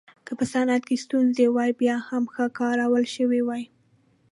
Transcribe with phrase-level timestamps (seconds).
[0.25, 3.63] که په صنعت کې ستونزې وای بیا هم ښه کارول شوې وای